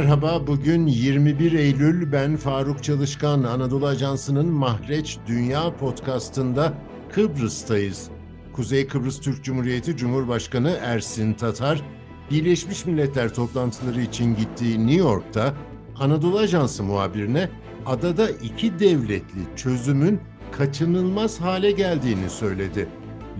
Merhaba, 0.00 0.46
bugün 0.46 0.86
21 0.86 1.52
Eylül. 1.52 2.12
Ben 2.12 2.36
Faruk 2.36 2.84
Çalışkan, 2.84 3.42
Anadolu 3.42 3.86
Ajansı'nın 3.86 4.46
Mahreç 4.46 5.18
Dünya 5.26 5.76
Podcast'ında 5.76 6.72
Kıbrıs'tayız. 7.12 8.08
Kuzey 8.52 8.86
Kıbrıs 8.86 9.20
Türk 9.20 9.44
Cumhuriyeti 9.44 9.96
Cumhurbaşkanı 9.96 10.78
Ersin 10.82 11.32
Tatar, 11.32 11.82
Birleşmiş 12.30 12.86
Milletler 12.86 13.34
toplantıları 13.34 14.00
için 14.00 14.36
gittiği 14.36 14.86
New 14.86 15.00
York'ta 15.00 15.54
Anadolu 15.98 16.38
Ajansı 16.38 16.82
muhabirine 16.82 17.48
adada 17.86 18.30
iki 18.30 18.78
devletli 18.78 19.40
çözümün 19.56 20.20
kaçınılmaz 20.52 21.40
hale 21.40 21.70
geldiğini 21.70 22.30
söyledi. 22.30 22.88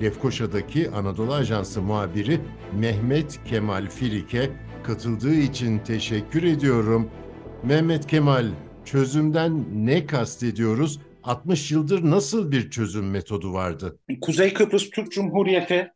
Lefkoşa'daki 0.01 0.91
Anadolu 0.91 1.35
Ajansı 1.35 1.83
muhabiri 1.83 2.41
Mehmet 2.79 3.45
Kemal 3.45 3.89
Firik'e 3.89 4.51
katıldığı 4.91 5.35
için 5.35 5.79
teşekkür 5.79 6.43
ediyorum. 6.43 7.11
Mehmet 7.63 8.07
Kemal, 8.07 8.47
çözümden 8.85 9.65
ne 9.87 10.07
kastediyoruz? 10.07 11.01
60 11.25 11.71
yıldır 11.71 12.11
nasıl 12.11 12.53
bir 12.53 12.71
çözüm 12.71 13.11
metodu 13.11 13.53
vardı? 13.53 13.99
Kuzey 14.21 14.55
Kıbrıs 14.55 14.91
Türk 14.91 15.13
Cumhuriyeti 15.13 15.93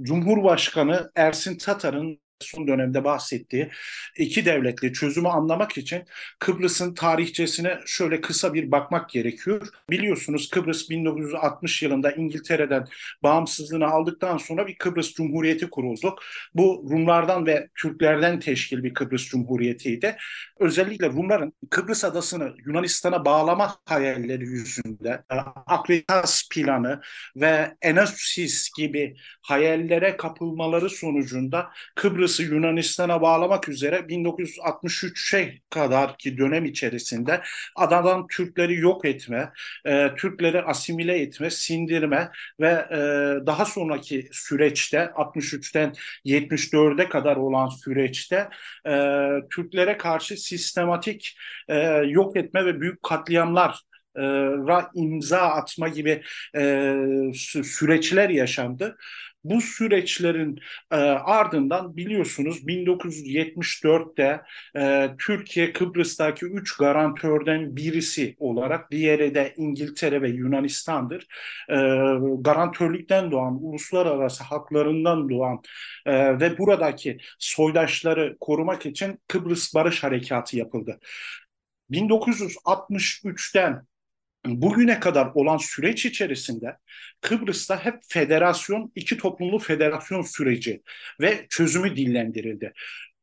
Cumhurbaşkanı 0.00 1.10
Ersin 1.16 1.58
Tatar'ın 1.58 2.20
son 2.40 2.66
dönemde 2.66 3.04
bahsettiği 3.04 3.70
iki 4.18 4.44
devletli 4.44 4.92
çözümü 4.92 5.28
anlamak 5.28 5.78
için 5.78 6.04
Kıbrıs'ın 6.38 6.94
tarihçesine 6.94 7.78
şöyle 7.86 8.20
kısa 8.20 8.54
bir 8.54 8.70
bakmak 8.70 9.10
gerekiyor. 9.10 9.68
Biliyorsunuz 9.90 10.50
Kıbrıs 10.50 10.90
1960 10.90 11.82
yılında 11.82 12.12
İngiltere'den 12.12 12.86
bağımsızlığını 13.22 13.86
aldıktan 13.86 14.36
sonra 14.38 14.66
bir 14.66 14.74
Kıbrıs 14.74 15.12
Cumhuriyeti 15.12 15.70
kuruldu. 15.70 16.16
Bu 16.54 16.86
Rumlardan 16.90 17.46
ve 17.46 17.68
Türklerden 17.74 18.40
teşkil 18.40 18.82
bir 18.82 18.94
Kıbrıs 18.94 19.28
Cumhuriyeti'ydi. 19.28 20.16
Özellikle 20.58 21.06
Rumların 21.06 21.52
Kıbrıs 21.70 22.04
adasını 22.04 22.54
Yunanistan'a 22.66 23.24
bağlama 23.24 23.76
hayalleri 23.84 24.44
yüzünde 24.44 25.22
Akritas 25.66 26.48
planı 26.48 27.00
ve 27.36 27.76
Enosis 27.82 28.70
gibi 28.76 29.16
hayallere 29.42 30.16
kapılmaları 30.16 30.90
sonucunda 30.90 31.70
Kıbrıs 31.94 32.25
Kıbrıs'ı 32.26 32.42
Yunanistan'a 32.42 33.22
bağlamak 33.22 33.68
üzere 33.68 33.96
1963'e 34.08 35.60
kadar 35.70 36.18
ki 36.18 36.38
dönem 36.38 36.64
içerisinde 36.64 37.40
adadan 37.76 38.26
Türkleri 38.26 38.74
yok 38.76 39.04
etme, 39.04 39.52
e, 39.84 40.14
Türkleri 40.16 40.62
asimile 40.62 41.18
etme, 41.18 41.50
sindirme 41.50 42.30
ve 42.60 42.68
e, 42.68 42.96
daha 43.46 43.64
sonraki 43.64 44.28
süreçte 44.32 45.10
63'ten 45.16 45.92
74'e 46.24 47.08
kadar 47.08 47.36
olan 47.36 47.68
süreçte 47.68 48.48
e, 48.86 49.20
Türklere 49.50 49.96
karşı 49.96 50.36
sistematik 50.36 51.36
e, 51.68 51.76
yok 52.06 52.36
etme 52.36 52.66
ve 52.66 52.80
büyük 52.80 53.02
katliamlar 53.02 53.80
ra 54.68 54.90
imza 54.94 55.40
atma 55.40 55.88
gibi 55.88 56.22
e, 56.56 56.94
süreçler 57.64 58.28
yaşandı. 58.30 58.96
Bu 59.50 59.60
süreçlerin 59.60 60.58
e, 60.90 60.96
ardından 60.96 61.96
biliyorsunuz 61.96 62.66
1974'te 62.66 64.42
e, 64.76 65.10
Türkiye 65.18 65.72
Kıbrıs'taki 65.72 66.46
üç 66.46 66.76
garantörden 66.76 67.76
birisi 67.76 68.36
olarak 68.38 68.90
diğeri 68.90 69.34
de 69.34 69.54
İngiltere 69.56 70.22
ve 70.22 70.28
Yunanistan'dır. 70.28 71.26
E, 71.70 71.76
garantörlükten 72.40 73.30
doğan, 73.30 73.58
uluslararası 73.62 74.44
haklarından 74.44 75.28
doğan 75.28 75.62
e, 76.06 76.40
ve 76.40 76.58
buradaki 76.58 77.18
soydaşları 77.38 78.36
korumak 78.40 78.86
için 78.86 79.20
Kıbrıs 79.28 79.74
Barış 79.74 80.02
Harekatı 80.04 80.56
yapıldı. 80.56 80.98
1963'ten 81.90 83.86
bugüne 84.46 85.00
kadar 85.00 85.30
olan 85.34 85.56
süreç 85.56 86.06
içerisinde 86.06 86.76
Kıbrıs'ta 87.20 87.84
hep 87.84 87.94
federasyon, 88.08 88.92
iki 88.94 89.16
toplumlu 89.16 89.58
federasyon 89.58 90.22
süreci 90.22 90.82
ve 91.20 91.46
çözümü 91.48 91.96
dillendirildi. 91.96 92.72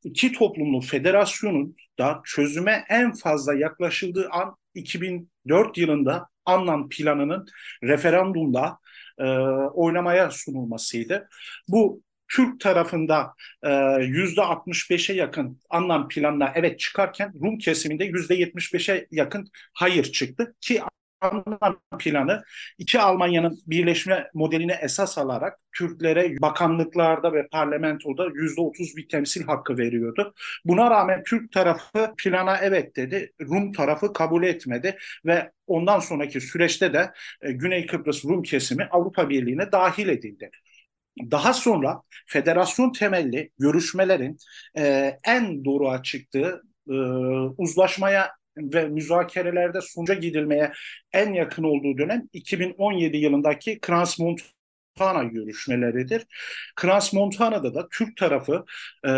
İki 0.03 0.31
toplumlu 0.31 0.81
federasyonun 0.81 1.75
da 1.99 2.21
çözüme 2.25 2.85
en 2.89 3.13
fazla 3.13 3.53
yaklaşıldığı 3.53 4.29
an 4.31 4.55
2004 4.75 5.77
yılında 5.77 6.27
Annan 6.45 6.89
planının 6.89 7.47
referandumda 7.83 8.77
e, 9.19 9.23
oynamaya 9.73 10.31
sunulmasıydı. 10.31 11.29
Bu 11.67 12.01
Türk 12.27 12.59
tarafında 12.59 13.33
e, 13.63 13.69
yüzde 14.01 14.41
65'e 14.41 15.15
yakın 15.15 15.59
anlam 15.69 16.07
planla 16.07 16.51
evet 16.55 16.79
çıkarken 16.79 17.33
Rum 17.41 17.57
kesiminde 17.57 18.05
yüzde 18.05 18.35
75'e 18.35 19.07
yakın 19.11 19.47
hayır 19.73 20.03
çıktı 20.03 20.55
ki 20.61 20.81
anlam 21.23 21.79
planı 21.99 22.43
iki 22.77 22.99
Almanya'nın 22.99 23.59
birleşme 23.67 24.29
modeline 24.33 24.79
esas 24.81 25.17
alarak 25.17 25.59
Türklere 25.77 26.41
bakanlıklarda 26.41 27.33
ve 27.33 27.47
parlamentoda 27.47 28.25
yüzde 28.33 28.61
otuz 28.61 28.97
bir 28.97 29.07
temsil 29.09 29.43
hakkı 29.43 29.77
veriyordu. 29.77 30.33
Buna 30.65 30.91
rağmen 30.91 31.23
Türk 31.23 31.51
tarafı 31.51 32.13
plana 32.17 32.57
evet 32.57 32.95
dedi, 32.95 33.31
Rum 33.41 33.71
tarafı 33.71 34.13
kabul 34.13 34.43
etmedi 34.43 34.97
ve 35.25 35.51
ondan 35.67 35.99
sonraki 35.99 36.41
süreçte 36.41 36.93
de 36.93 37.11
e, 37.41 37.51
Güney 37.51 37.85
Kıbrıs 37.87 38.25
Rum 38.25 38.43
kesimi 38.43 38.87
Avrupa 38.91 39.29
Birliği'ne 39.29 39.71
dahil 39.71 40.07
edildi. 40.07 40.49
Daha 41.31 41.53
sonra 41.53 42.01
federasyon 42.25 42.91
temelli 42.91 43.49
görüşmelerin 43.59 44.37
e, 44.77 45.13
en 45.23 45.65
doğru 45.65 46.03
çıktığı 46.03 46.63
e, 46.89 46.93
uzlaşmaya 47.57 48.31
ve 48.57 48.87
müzakerelerde 48.87 49.81
sonuca 49.81 50.13
gidilmeye 50.13 50.71
en 51.13 51.33
yakın 51.33 51.63
olduğu 51.63 51.97
dönem 51.97 52.29
2017 52.33 53.17
yılındaki 53.17 53.79
Krans 53.79 54.19
Montana 54.19 55.23
görüşmeleridir. 55.23 56.23
Krans 56.75 57.13
Montana'da 57.13 57.75
da 57.75 57.87
Türk 57.89 58.17
tarafı 58.17 58.65
e, 59.05 59.09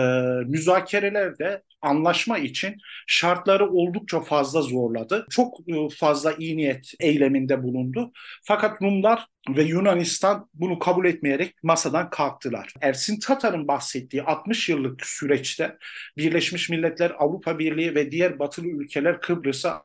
müzakerelerde 0.45 1.61
anlaşma 1.85 2.37
için 2.37 2.77
şartları 3.07 3.69
oldukça 3.69 4.21
fazla 4.21 4.61
zorladı. 4.61 5.25
Çok 5.29 5.59
e, 5.69 5.89
fazla 5.89 6.33
iyi 6.33 6.57
niyet 6.57 6.93
eyleminde 6.99 7.63
bulundu. 7.63 8.11
Fakat 8.43 8.81
Rumlar 8.81 9.25
ve 9.49 9.63
Yunanistan 9.63 10.49
bunu 10.53 10.79
kabul 10.79 11.05
etmeyerek 11.05 11.63
masadan 11.63 12.09
kalktılar. 12.09 12.73
Ersin 12.81 13.19
Tatar'ın 13.19 13.67
bahsettiği 13.67 14.23
60 14.23 14.69
yıllık 14.69 15.05
süreçte 15.05 15.77
Birleşmiş 16.17 16.69
Milletler, 16.69 17.13
Avrupa 17.17 17.59
Birliği 17.59 17.95
ve 17.95 18.11
diğer 18.11 18.39
batılı 18.39 18.67
ülkeler 18.67 19.21
Kıbrıs'a 19.21 19.83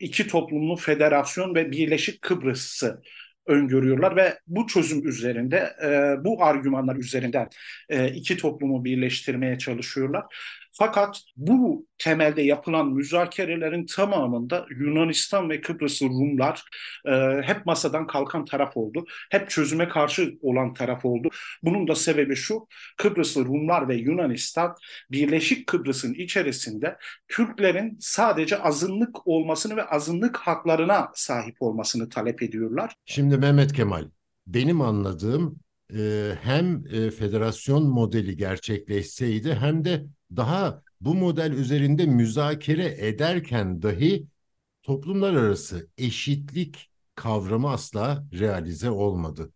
iki 0.00 0.26
toplumlu 0.26 0.76
federasyon 0.76 1.54
ve 1.54 1.70
Birleşik 1.70 2.22
Kıbrıs'ı 2.22 3.02
öngörüyorlar 3.46 4.16
ve 4.16 4.38
bu 4.46 4.66
çözüm 4.66 5.08
üzerinde, 5.08 5.76
e, 5.84 6.24
bu 6.24 6.44
argümanlar 6.44 6.96
üzerinden 6.96 7.48
e, 7.88 8.08
iki 8.08 8.36
toplumu 8.36 8.84
birleştirmeye 8.84 9.58
çalışıyorlar. 9.58 10.24
Fakat 10.78 11.20
bu 11.36 11.86
temelde 11.98 12.42
yapılan 12.42 12.88
müzakerelerin 12.88 13.86
tamamında 13.86 14.66
Yunanistan 14.70 15.50
ve 15.50 15.60
Kıbrıs 15.60 16.02
Rumlar 16.02 16.62
e, 17.06 17.42
hep 17.42 17.66
masadan 17.66 18.06
kalkan 18.06 18.44
taraf 18.44 18.76
oldu. 18.76 19.04
Hep 19.30 19.50
çözüme 19.50 19.88
karşı 19.88 20.38
olan 20.42 20.74
taraf 20.74 21.04
oldu. 21.04 21.28
Bunun 21.62 21.88
da 21.88 21.94
sebebi 21.94 22.36
şu, 22.36 22.66
Kıbrıslı 22.96 23.44
Rumlar 23.44 23.88
ve 23.88 23.94
Yunanistan 23.94 24.74
Birleşik 25.10 25.66
Kıbrıs'ın 25.66 26.14
içerisinde 26.14 26.96
Türklerin 27.28 27.96
sadece 28.00 28.58
azınlık 28.62 29.26
olmasını 29.26 29.76
ve 29.76 29.84
azınlık 29.84 30.36
haklarına 30.36 31.10
sahip 31.14 31.56
olmasını 31.60 32.08
talep 32.08 32.42
ediyorlar. 32.42 32.94
Şimdi 33.04 33.38
Mehmet 33.38 33.72
Kemal, 33.72 34.04
benim 34.46 34.80
anladığım 34.80 35.65
e, 35.94 36.32
hem 36.42 36.86
e, 36.86 37.10
federasyon 37.10 37.86
modeli 37.88 38.36
gerçekleşseydi 38.36 39.54
hem 39.54 39.84
de 39.84 40.06
daha 40.36 40.82
bu 41.00 41.14
model 41.14 41.52
üzerinde 41.52 42.06
müzakere 42.06 43.06
ederken 43.08 43.82
dahi 43.82 44.26
toplumlar 44.82 45.34
arası 45.34 45.88
eşitlik 45.98 46.90
kavramı 47.14 47.70
asla 47.70 48.26
realize 48.32 48.90
olmadı. 48.90 49.52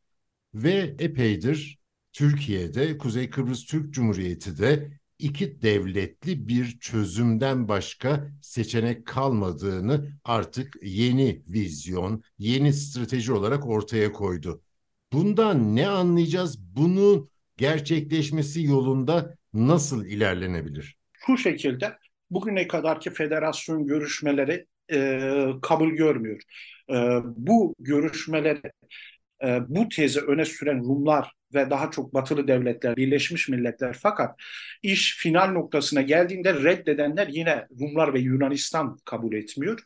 Ve 0.54 0.96
epeydir 0.98 1.78
Türkiye'de, 2.12 2.98
Kuzey 2.98 3.30
Kıbrıs 3.30 3.64
Türk 3.64 3.94
Cumhuriyeti 3.94 4.58
de 4.58 5.00
iki 5.18 5.62
devletli 5.62 6.48
bir 6.48 6.78
çözümden 6.78 7.68
başka 7.68 8.32
seçenek 8.42 9.06
kalmadığını 9.06 10.10
artık 10.24 10.76
yeni 10.82 11.42
vizyon, 11.48 12.22
yeni 12.38 12.72
strateji 12.72 13.32
olarak 13.32 13.66
ortaya 13.66 14.12
koydu. 14.12 14.62
Bundan 15.12 15.76
ne 15.76 15.88
anlayacağız? 15.88 16.58
Bunun 16.76 17.30
gerçekleşmesi 17.56 18.62
yolunda 18.62 19.34
nasıl 19.54 20.06
ilerlenebilir? 20.06 20.96
Şu 21.26 21.36
şekilde 21.36 21.96
bugüne 22.30 22.68
kadarki 22.68 23.10
federasyon 23.10 23.86
görüşmeleri 23.86 24.66
e, 24.92 25.20
kabul 25.62 25.90
görmüyor. 25.90 26.40
E, 26.90 26.94
bu 27.24 27.74
görüşmeleri 27.78 28.62
e, 29.44 29.58
bu 29.68 29.88
tezi 29.88 30.20
öne 30.20 30.44
süren 30.44 30.78
Rumlar 30.78 31.32
ve 31.54 31.70
daha 31.70 31.90
çok 31.90 32.14
batılı 32.14 32.48
devletler, 32.48 32.96
Birleşmiş 32.96 33.48
Milletler 33.48 33.96
fakat 34.00 34.40
iş 34.82 35.16
final 35.16 35.52
noktasına 35.52 36.02
geldiğinde 36.02 36.54
reddedenler 36.54 37.28
yine 37.28 37.66
Rumlar 37.80 38.14
ve 38.14 38.20
Yunanistan 38.20 38.96
kabul 39.04 39.32
etmiyor. 39.32 39.80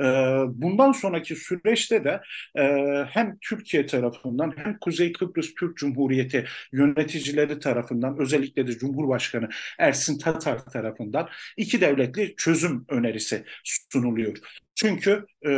Ee, 0.00 0.04
bundan 0.48 0.92
sonraki 0.92 1.36
süreçte 1.36 2.04
de 2.04 2.20
e, 2.58 2.62
hem 3.10 3.38
Türkiye 3.40 3.86
tarafından 3.86 4.54
hem 4.56 4.78
Kuzey 4.78 5.12
Kıbrıs 5.12 5.54
Türk 5.54 5.76
Cumhuriyeti 5.76 6.44
yöneticileri 6.72 7.58
tarafından 7.58 8.18
özellikle 8.20 8.66
de 8.66 8.72
Cumhurbaşkanı 8.72 9.48
Ersin 9.78 10.18
Tatar 10.18 10.64
tarafından 10.64 11.28
iki 11.56 11.80
devletli 11.80 12.34
çözüm 12.36 12.84
önerisi 12.88 13.44
sunuluyor. 13.64 14.38
Çünkü 14.80 15.26
e, 15.46 15.50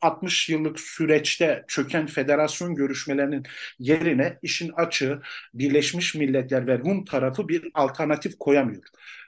60 0.00 0.48
yıllık 0.48 0.80
süreçte 0.80 1.64
çöken 1.68 2.06
federasyon 2.06 2.74
görüşmelerinin 2.74 3.42
yerine 3.78 4.38
işin 4.42 4.72
açığı 4.72 5.20
Birleşmiş 5.54 6.14
Milletler 6.14 6.66
ve 6.66 6.78
Rum 6.78 7.04
tarafı 7.04 7.48
bir 7.48 7.70
alternatif 7.74 8.38
koyamıyor. 8.38 8.82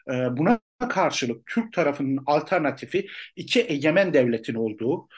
E, 0.08 0.12
buna 0.12 0.61
karşılık 0.90 1.46
Türk 1.46 1.73
tarafının 1.73 2.23
alternatifi 2.26 3.08
iki 3.37 3.61
egemen 3.69 4.14
devletin 4.14 4.55
olduğu, 4.55 5.08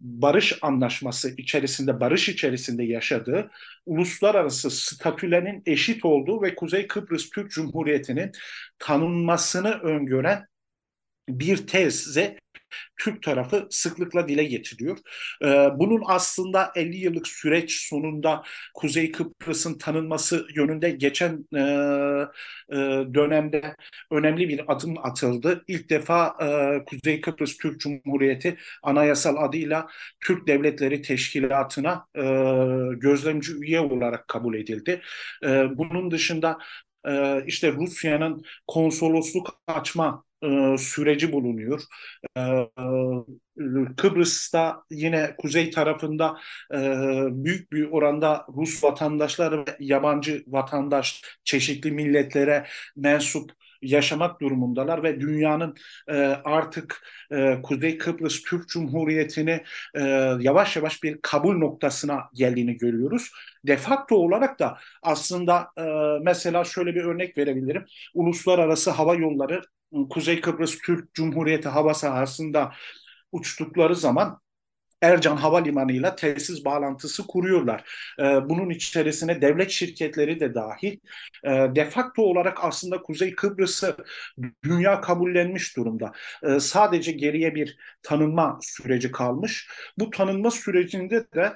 barış 0.00 0.58
anlaşması 0.62 1.34
içerisinde, 1.36 2.00
barış 2.00 2.28
içerisinde 2.28 2.84
yaşadığı, 2.84 3.50
uluslararası 3.86 4.70
statülerinin 4.70 5.62
eşit 5.66 6.04
olduğu 6.04 6.42
ve 6.42 6.54
Kuzey 6.54 6.86
Kıbrıs 6.86 7.30
Türk 7.30 7.50
Cumhuriyeti'nin 7.50 8.32
tanınmasını 8.78 9.70
öngören 9.70 10.46
bir 11.28 11.66
teze 11.66 12.38
Türk 13.00 13.22
tarafı 13.22 13.66
sıklıkla 13.70 14.28
dile 14.28 14.44
getiriyor. 14.44 14.98
Ee, 15.44 15.46
bunun 15.78 16.02
aslında 16.06 16.72
50 16.74 16.96
yıllık 16.96 17.28
süreç 17.28 17.72
sonunda 17.88 18.42
Kuzey 18.74 19.12
Kıbrıs'ın 19.12 19.78
tanınması 19.78 20.46
yönünde 20.56 20.90
geçen 20.90 21.46
e, 21.56 21.60
e, 22.72 22.76
dönemde 23.14 23.76
önemli 24.10 24.48
bir 24.48 24.72
adım 24.72 24.94
atıldı. 24.98 25.64
İlk 25.68 25.90
defa 25.90 26.36
e, 26.40 26.84
Kuzey 26.84 27.20
Kıbrıs 27.20 27.56
Türk 27.56 27.80
Cumhuriyeti 27.80 28.56
anayasal 28.82 29.36
adıyla 29.36 29.86
Türk 30.20 30.46
Devletleri 30.46 31.02
Teşkilatı'na 31.02 32.06
gözlemci 32.96 33.52
üye 33.52 33.80
olarak 33.80 34.28
kabul 34.28 34.54
edildi. 34.54 35.00
bunun 35.76 36.10
dışında 36.10 36.58
işte 37.46 37.72
Rusya'nın 37.72 38.44
konsolosluk 38.66 39.60
açma 39.66 40.24
e, 40.42 40.78
süreci 40.78 41.32
bulunuyor. 41.32 41.82
E, 42.36 42.40
Kıbrıs'ta 43.96 44.82
yine 44.90 45.34
kuzey 45.38 45.70
tarafında 45.70 46.36
e, 46.74 46.78
büyük 47.30 47.72
bir 47.72 47.90
oranda 47.90 48.46
Rus 48.56 48.84
vatandaşları 48.84 49.58
ve 49.60 49.76
yabancı 49.80 50.44
vatandaş 50.46 51.22
çeşitli 51.44 51.92
milletlere 51.92 52.66
mensup 52.96 53.50
yaşamak 53.82 54.40
durumundalar 54.40 55.02
ve 55.02 55.20
dünyanın 55.20 55.74
e, 56.08 56.16
artık 56.44 57.02
e, 57.32 57.62
Kuzey 57.62 57.98
Kıbrıs 57.98 58.42
Türk 58.42 58.68
Cumhuriyeti'ni 58.68 59.62
e, 59.94 60.00
yavaş 60.40 60.76
yavaş 60.76 61.02
bir 61.02 61.18
kabul 61.22 61.56
noktasına 61.58 62.22
geldiğini 62.34 62.76
görüyoruz. 62.76 63.30
De 63.66 63.76
facto 63.76 64.16
olarak 64.16 64.58
da 64.58 64.78
aslında 65.02 65.68
e, 65.78 65.82
mesela 66.22 66.64
şöyle 66.64 66.94
bir 66.94 67.04
örnek 67.04 67.38
verebilirim. 67.38 67.84
Uluslararası 68.14 68.90
hava 68.90 69.14
yolları 69.14 69.62
Kuzey 70.10 70.40
Kıbrıs 70.40 70.78
Türk 70.78 71.14
Cumhuriyeti 71.14 71.68
hava 71.68 71.94
sahasında 71.94 72.72
uçtukları 73.32 73.96
zaman 73.96 74.40
Ercan 75.02 75.36
Havalimanı 75.36 75.92
ile 75.92 76.16
tesis 76.16 76.64
bağlantısı 76.64 77.26
kuruyorlar. 77.26 77.84
Ee, 78.18 78.24
bunun 78.24 78.70
içerisine 78.70 79.42
devlet 79.42 79.70
şirketleri 79.70 80.40
de 80.40 80.54
dahil. 80.54 80.96
Ee, 81.44 81.50
de 81.50 81.84
facto 81.84 82.22
olarak 82.22 82.58
aslında 82.64 83.02
Kuzey 83.02 83.34
Kıbrıs'ı 83.34 83.96
dünya 84.64 85.00
kabullenmiş 85.00 85.76
durumda. 85.76 86.12
Ee, 86.42 86.60
sadece 86.60 87.12
geriye 87.12 87.54
bir 87.54 87.76
tanınma 88.02 88.58
süreci 88.62 89.12
kalmış. 89.12 89.68
Bu 89.98 90.10
tanınma 90.10 90.50
sürecinde 90.50 91.26
de 91.34 91.52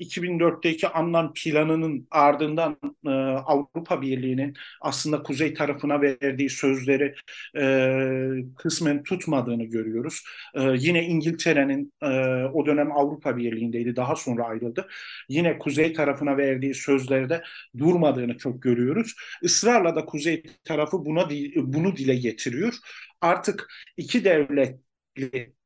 2004'teki 0.00 0.86
e, 0.86 0.88
Annan 0.88 1.32
planının 1.34 2.06
ardından 2.10 2.76
e, 3.06 3.10
Avrupa 3.10 4.02
Birliği'nin 4.02 4.54
aslında 4.80 5.22
kuzey 5.22 5.54
tarafına 5.54 6.00
verdiği 6.00 6.50
sözleri 6.50 7.14
e, 7.58 8.54
kısmen 8.56 9.02
tutmadığını 9.02 9.64
görüyoruz. 9.64 10.24
Yine 10.54 11.04
İngiltere'nin 11.04 11.92
o 12.54 12.66
dönem 12.66 12.92
Avrupa 12.92 13.36
Birliği'ndeydi. 13.36 13.96
Daha 13.96 14.16
sonra 14.16 14.44
ayrıldı. 14.44 14.88
Yine 15.28 15.58
kuzey 15.58 15.92
tarafına 15.92 16.36
verdiği 16.36 16.74
sözlerde 16.74 17.42
durmadığını 17.78 18.38
çok 18.38 18.62
görüyoruz. 18.62 19.14
Israrla 19.42 19.96
da 19.96 20.04
kuzey 20.04 20.42
tarafı 20.64 21.04
buna 21.04 21.30
bunu 21.56 21.96
dile 21.96 22.14
getiriyor. 22.16 22.74
Artık 23.20 23.68
iki 23.96 24.24
devlet 24.24 24.80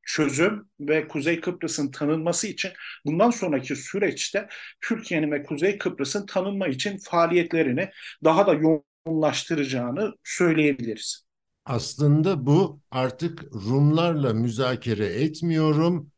çözüm 0.03 0.69
ve 0.79 1.07
Kuzey 1.07 1.41
Kıbrıs'ın 1.41 1.91
tanınması 1.91 2.47
için 2.47 2.71
bundan 3.05 3.29
sonraki 3.29 3.75
süreçte 3.75 4.47
Türkiye'nin 4.81 5.31
ve 5.31 5.43
Kuzey 5.43 5.77
Kıbrıs'ın 5.77 6.25
tanınma 6.25 6.67
için 6.67 6.97
faaliyetlerini 6.97 7.89
daha 8.23 8.47
da 8.47 8.53
yoğunlaştıracağını 8.53 10.13
söyleyebiliriz. 10.23 11.25
Aslında 11.65 12.45
bu 12.45 12.79
artık 12.91 13.43
Rumlarla 13.43 14.33
müzakere 14.33 15.05
etmiyorum, 15.05 16.11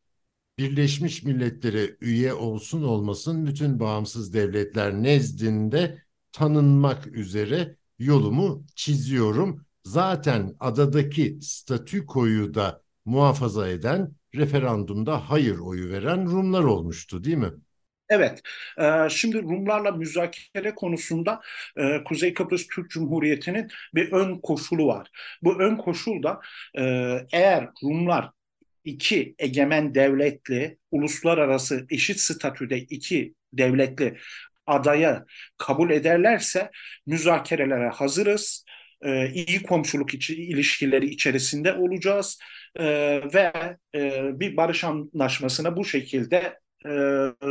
Birleşmiş 0.58 1.22
Milletler'e 1.22 1.96
üye 2.00 2.34
olsun 2.34 2.82
olmasın 2.82 3.46
bütün 3.46 3.80
bağımsız 3.80 4.34
devletler 4.34 4.92
nezdinde 4.92 6.02
tanınmak 6.32 7.06
üzere 7.06 7.76
yolumu 7.98 8.64
çiziyorum. 8.74 9.66
Zaten 9.84 10.54
adadaki 10.60 11.38
statükoyu 11.42 12.54
da 12.54 12.82
muhafaza 13.04 13.68
eden 13.68 14.12
referandumda 14.34 15.30
hayır 15.30 15.58
oyu 15.58 15.90
veren 15.90 16.26
Rumlar 16.26 16.64
olmuştu 16.64 17.24
değil 17.24 17.36
mi? 17.36 17.52
Evet, 18.08 18.42
e, 18.78 19.08
şimdi 19.10 19.42
Rumlarla 19.42 19.92
müzakere 19.92 20.74
konusunda 20.74 21.40
e, 21.76 22.04
Kuzey 22.04 22.34
Kıbrıs 22.34 22.66
Türk 22.66 22.90
Cumhuriyeti'nin 22.90 23.68
bir 23.94 24.12
ön 24.12 24.38
koşulu 24.38 24.86
var. 24.86 25.08
Bu 25.42 25.60
ön 25.60 25.76
koşul 25.76 26.22
da 26.22 26.40
e, 26.78 26.82
eğer 27.32 27.68
Rumlar 27.84 28.30
iki 28.86 29.34
egemen 29.38 29.94
devletli, 29.94 30.78
uluslararası 30.90 31.86
eşit 31.90 32.20
statüde 32.20 32.78
iki 32.78 33.34
devletli 33.52 34.18
adaya 34.66 35.24
kabul 35.58 35.90
ederlerse 35.90 36.70
müzakerelere 37.06 37.88
hazırız. 37.88 38.64
E, 39.02 39.30
iyi 39.32 39.62
komşuluk 39.62 40.14
içi, 40.14 40.34
ilişkileri 40.34 41.06
içerisinde 41.06 41.72
olacağız 41.74 42.38
e, 42.76 42.84
ve 43.34 43.52
e, 43.94 44.22
bir 44.40 44.56
barış 44.56 44.84
anlaşmasına 44.84 45.76
bu 45.76 45.84
şekilde 45.84 46.58
e, 46.86 46.90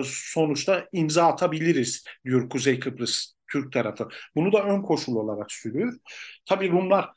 sonuçta 0.06 0.88
imza 0.92 1.26
atabiliriz 1.28 2.04
diyor 2.26 2.50
Kuzey 2.50 2.80
Kıbrıs 2.80 3.34
Türk 3.52 3.74
tarafı. 3.74 4.08
Bunu 4.36 4.52
da 4.54 4.64
ön 4.64 4.82
koşul 4.82 5.16
olarak 5.16 5.52
söylüyor. 5.52 5.94
Tabii 6.46 6.72
Rumlar 6.72 7.10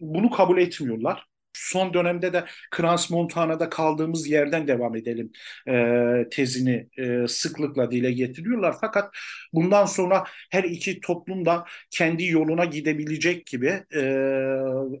bunu 0.00 0.30
kabul 0.30 0.58
etmiyorlar 0.58 1.31
son 1.72 1.94
dönemde 1.94 2.32
de 2.32 2.44
Krans 2.70 3.10
Montana'da 3.10 3.68
kaldığımız 3.70 4.28
yerden 4.28 4.68
devam 4.68 4.96
edelim 4.96 5.32
e, 5.68 6.28
tezini 6.30 6.88
e, 6.98 7.28
sıklıkla 7.28 7.90
dile 7.90 8.12
getiriyorlar. 8.12 8.74
Fakat 8.80 9.14
bundan 9.52 9.86
sonra 9.86 10.24
her 10.50 10.64
iki 10.64 11.00
toplum 11.00 11.44
da 11.46 11.64
kendi 11.90 12.26
yoluna 12.26 12.64
gidebilecek 12.64 13.46
gibi 13.46 13.84
e, 13.94 14.00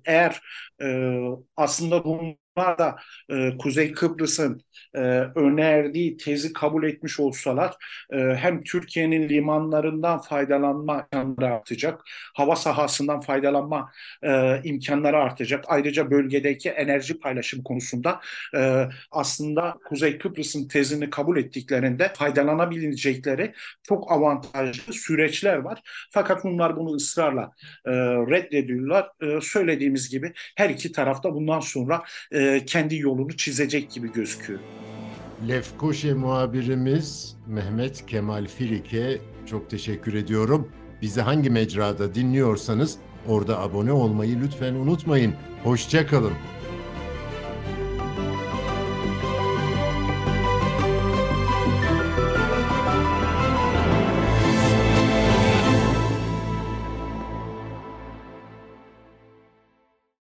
eğer 0.04 0.40
e, 0.82 1.18
aslında 1.56 1.98
Rumlar 2.04 2.36
da 2.56 2.96
e, 3.30 3.56
Kuzey 3.58 3.92
Kıbrıs'ın 3.92 4.62
e, 4.94 4.98
önerdiği 5.34 6.16
tezi 6.16 6.52
kabul 6.52 6.84
etmiş 6.84 7.20
olsalar 7.20 7.74
e, 8.12 8.16
hem 8.18 8.62
Türkiye'nin 8.62 9.28
limanlarından 9.28 10.20
faydalanma 10.20 11.06
imkanları 11.12 11.54
artacak, 11.54 12.00
hava 12.34 12.56
sahasından 12.56 13.20
faydalanma 13.20 13.92
e, 14.22 14.60
imkanları 14.64 15.16
artacak. 15.16 15.64
Ayrıca 15.68 16.10
bölgedeki 16.10 16.70
enerji 16.70 17.18
paylaşım 17.18 17.62
konusunda 17.62 18.20
e, 18.56 18.84
aslında 19.10 19.78
Kuzey 19.88 20.18
Kıbrıs'ın 20.18 20.68
tezini 20.68 21.10
kabul 21.10 21.36
ettiklerinde 21.36 22.12
faydalanabilecekleri 22.16 23.54
çok 23.82 24.12
avantajlı 24.12 24.92
süreçler 24.92 25.56
var. 25.56 25.82
Fakat 26.10 26.44
bunlar 26.44 26.76
bunu 26.76 26.94
ısrarla 26.94 27.50
e, 27.86 27.90
reddediyorlar. 28.30 29.08
E, 29.22 29.40
söylediğimiz 29.40 30.10
gibi 30.10 30.32
her 30.56 30.70
iki 30.70 30.92
tarafta 30.92 31.34
bundan 31.34 31.60
sonra 31.60 32.02
e, 32.42 32.64
kendi 32.66 32.96
yolunu 32.96 33.36
çizecek 33.36 33.90
gibi 33.90 34.12
gözüküyor. 34.12 34.60
Lefkoşe 35.48 36.14
muhabirimiz 36.14 37.36
Mehmet 37.46 38.06
Kemal 38.06 38.46
Firik'e 38.46 39.18
çok 39.46 39.70
teşekkür 39.70 40.14
ediyorum. 40.14 40.68
Bizi 41.02 41.20
hangi 41.20 41.50
mecrada 41.50 42.14
dinliyorsanız 42.14 42.96
orada 43.28 43.60
abone 43.60 43.92
olmayı 43.92 44.40
lütfen 44.40 44.74
unutmayın. 44.74 45.34
Hoşçakalın. 45.64 46.32